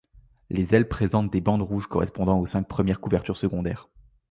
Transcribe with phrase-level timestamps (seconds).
[0.49, 3.87] Les ailes présentent des bandes rouges correspondant aux cinq premières couvertures secondaires.